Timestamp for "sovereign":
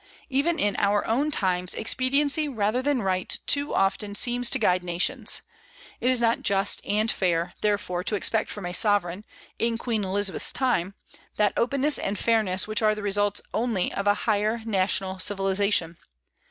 8.73-9.25